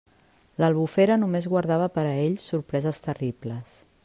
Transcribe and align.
L'Albufera 0.61 1.17
només 1.25 1.49
guardava 1.53 1.91
per 1.99 2.07
a 2.13 2.17
ell 2.25 2.41
sorpreses 2.49 3.05
terribles. 3.11 3.81